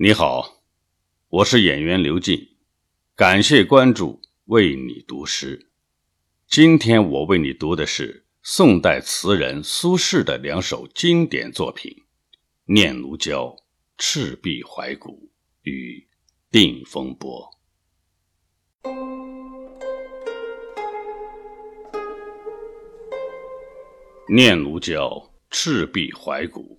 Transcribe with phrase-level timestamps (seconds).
[0.00, 0.62] 你好，
[1.28, 2.50] 我是演员刘进，
[3.16, 5.72] 感谢关注，为你读诗。
[6.46, 11.90] 今天我为你读的是宋代词人苏轼的两首经典作品
[12.72, 13.46] 《念奴娇·
[13.96, 15.10] 赤壁怀古》
[15.62, 16.06] 与
[16.52, 17.50] 《定风波》。
[24.32, 25.08] 《念奴娇·
[25.50, 26.76] 赤壁怀古》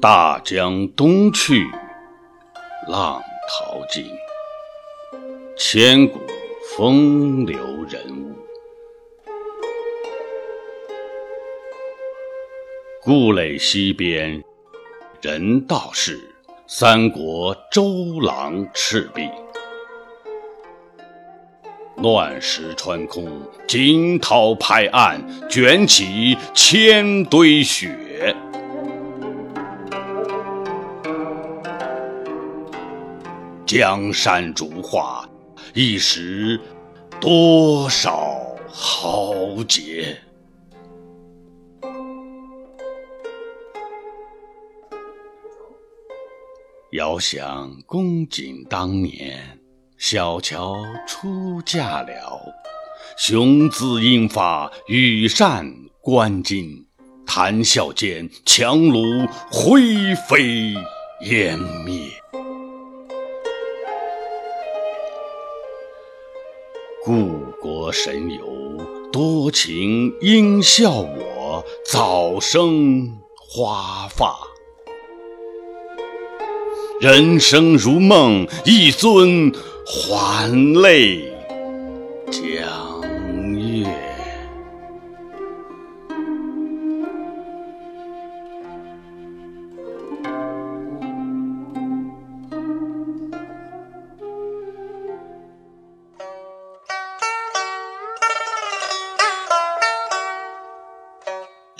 [0.00, 1.66] 大江东去，
[2.88, 4.06] 浪淘尽，
[5.58, 6.18] 千古
[6.74, 8.34] 风流人物。
[13.02, 14.42] 故垒西边，
[15.20, 16.18] 人道是
[16.66, 19.28] 三国周郎赤壁。
[21.96, 23.30] 乱石穿空，
[23.68, 28.09] 惊涛拍岸，卷起千堆雪。
[33.72, 35.24] 江山如画，
[35.74, 36.60] 一时
[37.20, 40.20] 多少豪杰。
[46.90, 49.40] 遥想公瑾当年，
[49.96, 50.74] 小乔
[51.06, 52.42] 出嫁了，
[53.16, 56.86] 雄姿英发，羽扇纶巾，
[57.24, 60.74] 谈笑间，樯橹灰飞
[61.20, 62.10] 烟灭。
[67.02, 68.44] 故国神游，
[69.10, 74.36] 多情应笑我，早生花发。
[77.00, 79.50] 人生如梦，一尊
[79.86, 81.22] 还酹
[82.30, 83.02] 江
[83.54, 84.09] 月。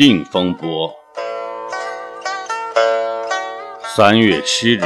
[0.00, 0.96] 定风波。
[3.84, 4.80] 三月七日，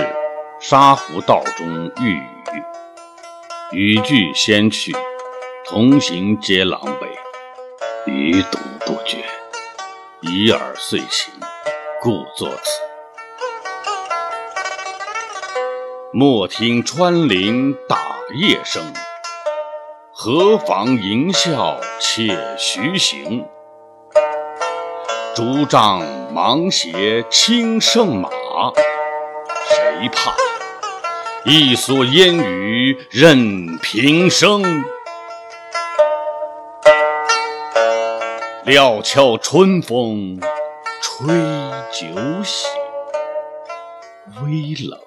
[0.58, 2.20] 沙湖道中遇
[3.70, 4.92] 雨，雨具先去，
[5.64, 7.06] 同行皆狼狈，
[8.06, 9.25] 余独不觉，
[10.22, 11.32] 已而遂行，
[12.02, 12.81] 故作此。
[16.12, 18.82] 莫听穿林打叶声，
[20.10, 23.46] 何妨吟啸且徐行。
[25.34, 26.00] 竹杖
[26.33, 28.31] 芒鞋轻胜马，
[29.69, 30.33] 谁怕？
[31.45, 34.62] 一蓑烟雨任平生。
[38.65, 40.39] 料峭春风
[41.03, 41.27] 吹
[41.91, 42.06] 酒
[42.44, 42.71] 醒，
[44.44, 45.00] 微冷。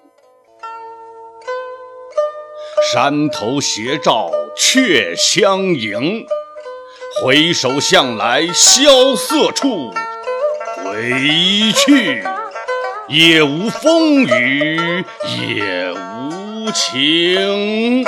[2.92, 6.28] 山头斜照却相迎，
[7.24, 9.94] 回首向来萧瑟处。
[10.84, 11.12] 回
[11.74, 12.24] 去，
[13.08, 15.04] 也无风雨
[15.40, 18.04] 也无晴。